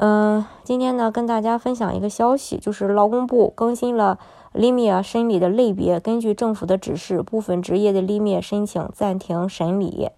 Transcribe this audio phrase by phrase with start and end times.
[0.00, 4.20] 嗯，今天呢，跟大家分享一个消息，就是劳工部更新了。
[4.52, 10.10] 利米亚审理的类别，根据政府的指示，部分职业的利米申请暂停审理。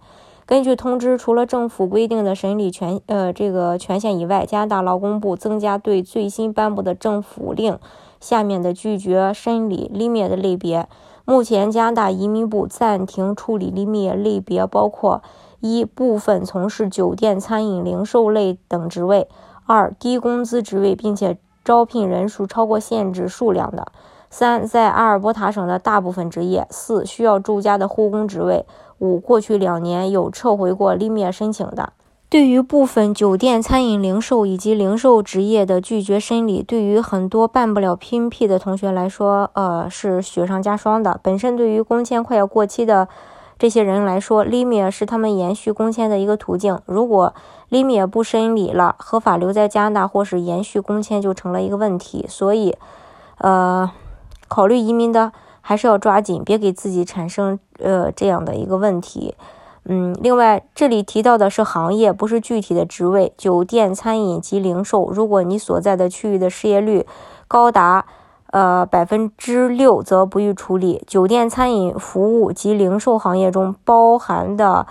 [0.45, 7.79] 根据通知，除了政府规定的审理权呃这个权限以外，加拿大劳工部增加对最新颁布的政府令
[8.19, 10.87] 下面的拒绝审理利米的类别。
[11.25, 15.23] 目前，加拿大移民部暂停处理利米类别，包括
[15.59, 19.27] 一部分从事酒店、餐饮、零售类等职位；
[19.71, 23.87] 二低工资职位，并且招聘人数超过限制数量的。
[24.29, 28.65] 三，在阿尔伯塔省的大部分职业；四，需要住家的护工职位；
[28.99, 31.93] 五，过去两年有撤回过利米申请的。
[32.29, 41.19] 对于部分酒店、餐饮、零售以及零售职业的拒绝申理，对于很多办不了 PNP 的同学来说，呃，是雪上加霜的。
[41.23, 43.07] 本身对于工签快要过期的
[43.61, 46.79] 这些人来说，利米是他们延续工签的一个途径。
[46.87, 47.35] 如果
[47.69, 52.25] 利米不审理了，合法留在加拿大或是延续工签就成了一个问题。
[52.27, 52.75] 所以，
[53.37, 53.91] 呃。
[54.47, 59.35] 考虑移民的还是要抓紧，别给自己产生呃这样的一个问题。
[59.85, 63.31] 嗯，另外这里提到的是行业，不是具体的职位。
[63.37, 67.05] 酒店、餐饮及零售，如果你所在的区域的失业率
[67.47, 68.05] 高达
[68.51, 71.03] 呃百分之六，则不予处理。
[71.07, 74.85] 酒店、餐饮服务及零售行业中包含的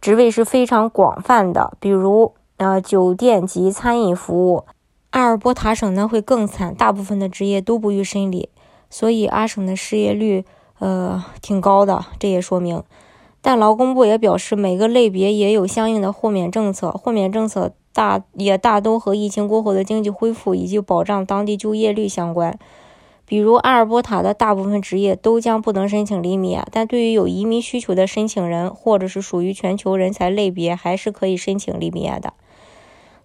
[0.00, 4.64] 职位是非常广泛的，比如呃酒店及餐饮服务。
[5.10, 8.50] 阿尔伯塔省呢会更惨，大部分的职业都不予审理。
[8.90, 10.44] 所以阿省的失业率，
[10.78, 12.82] 呃，挺高的，这也说明。
[13.40, 22.58] 但劳工部也表示，每个类别也有相应的豁免政策，豁免政策大也大都和疫情过后的经济恢复以及保障当地就业率相关。
[23.26, 32.32] 比如阿尔伯塔的大部分职业都将不能申请利米亚，但对于有移民需求的申请人或者是属于全球人才类别，还是可以申请利米亚的。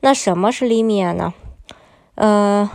[0.01, 1.34] 那什么是利米亚呢？
[2.16, 2.69] 嗯。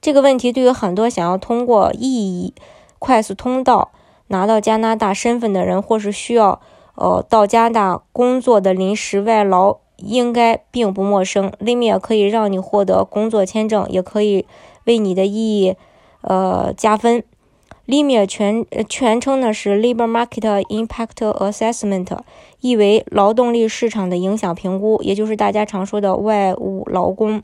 [0.00, 2.54] 这个问题对于很多想要通过意义
[2.98, 3.92] 快速通道
[4.26, 6.60] 拿到加拿大身份的人，或是需要
[6.96, 11.52] 呃到加拿大工作的临时外劳，应该并不陌生。
[11.60, 14.44] l i m i 可以让你获得工作签证，也可以
[14.86, 15.76] 为你的意义
[16.22, 17.22] 呃加分。
[17.84, 22.16] l i m i 全全称呢是 Labor Market Impact Assessment，
[22.60, 27.42] 意为劳动力市场的影响评估，也就是大家常说的外务劳工。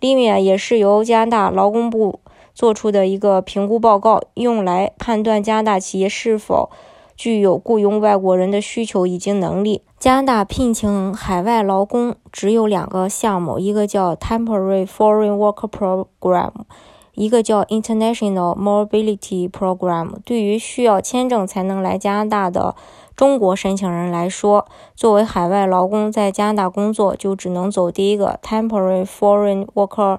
[0.00, 2.20] 利米也是由加拿大劳工部
[2.54, 6.70] 做出的一个评估报告，用来判断加拿大企业是否
[7.14, 9.82] 具有雇佣外国人的需求以及能力。
[9.98, 16.52] 加拿大聘请海外劳工只有两个项目，一个叫 Temporary Foreign Worker Program，
[17.14, 20.14] 一个叫 International Mobility Program。
[20.24, 22.74] 对于需要签证才能来加拿大的。
[23.16, 24.66] 中国申请人来说，
[24.96, 30.18] 作为海外劳工在加拿大工作，就只能走第一个 Temporary Foreign Worker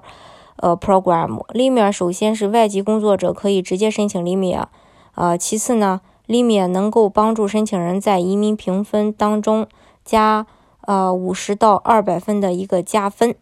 [0.56, 1.42] 呃 Program。
[1.52, 4.66] 里面首先是外籍工作者可以直接申请里面，
[5.14, 9.66] 呃，其次呢，里面能够帮助申请人在移民评分当中
[10.02, 10.46] 加
[10.86, 13.34] 呃五十到二百分的一个加分。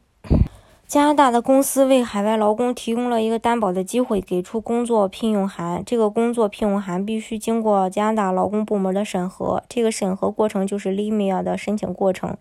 [0.86, 5.82] 加拿大的公司为海外劳工提供了一个担保的机会，给出工作聘用函。
[5.84, 12.36] 这个工作聘用函必须经过加拿大劳工部门的审核，这个审核过程就是 LIMIA 的申请过程。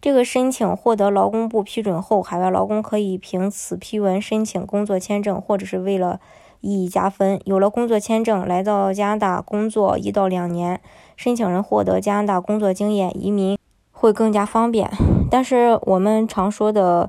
[0.00, 6.20] 这个申请获得劳工部批准后，海外劳工可以凭此批文申请工作签证，或者是为了
[6.60, 7.40] 意义加分。
[7.44, 10.80] 有了工作签证，来到加拿大工作一到两年，
[11.16, 13.56] 申请人获得加拿大工作经验，移民
[13.92, 14.90] 会更加方便。
[15.30, 17.08] 但是我们常说的。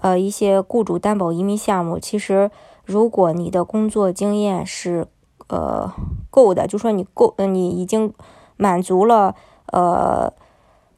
[0.00, 2.50] 呃，一些雇主担保移民项目，其实
[2.84, 5.08] 如果你的工作经验是
[5.48, 5.92] 呃
[6.30, 8.12] 够的，就说你够，你已经
[8.56, 9.34] 满足了
[9.72, 10.32] 呃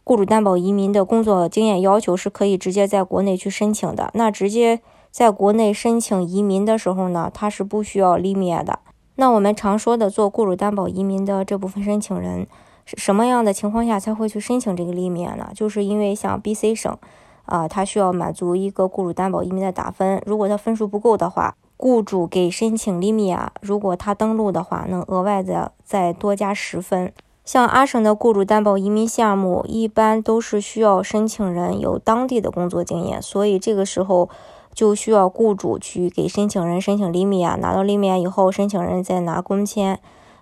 [0.04, 4.10] 雇主担保移民的工作经验要求，是可以直接在国内去申请的。
[4.12, 4.80] 那直接
[5.10, 8.80] 在国内申请移民的时候呢，它是不需要立灭的。
[9.14, 12.46] 那我们常说的做雇主担保移民的这部分申请人，
[12.84, 15.50] 是什么样的情况下才会去申请这个立灭呢？
[15.54, 16.98] 就是因为像 BC 省。
[17.44, 27.12] 啊，他需要满足一个雇主担保移民的打分，如果他分数不够的话，雇主给申请利米亚，如果他登录的话，能额外的再多加十分。
[27.42, 34.28] 像阿省的雇主担保移民项目，一般都是需要申请人有当地的工作经验，所以这个时候
[34.72, 39.98] 就需要雇主去给申请人申请利米亚，拿到利米亚以后，申请人再拿工签，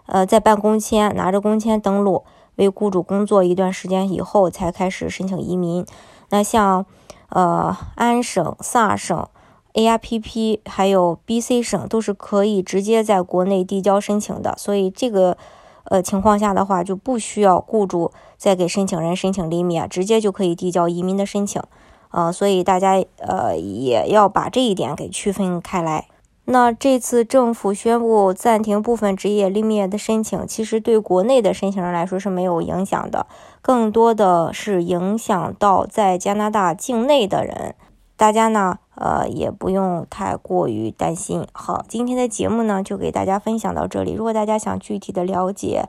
[0.07, 2.25] 呃，在办公签，拿着工签登录，
[2.59, 5.85] 为雇主工作一段时间以后，才开始申请移民。
[6.29, 6.85] 那像
[7.31, 9.27] 呃安省、萨省、
[9.73, 15.37] ARPP 还有 BC 省都是可以直接在国内递交申请的，所以这个
[15.85, 21.63] 呃情况下的话，就不需要雇主再给申请人申请厘米啊，直接就可以递交移民的申请。
[22.11, 26.09] 呃，所以大家呃也要把这一点给区分开来。
[26.51, 33.27] 那这次政府宣布暂停部分职业立灭的申请，其实对国内的申请人来说是没有影响的，
[33.61, 37.75] 更多的是影响到在加拿大境内的人。
[38.17, 41.47] 大家呢，呃，也不用太过于担心。
[41.53, 44.15] 好，今天的节目呢，就给大家分享到这里。
[44.15, 45.85] 如果大家想具体的了解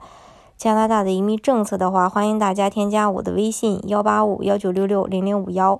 [0.57, 5.79] 加拿大的移民政策的话，欢迎大家添加我的微信幺八五幺九六六零零五幺。